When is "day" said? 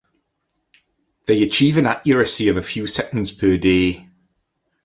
3.57-4.09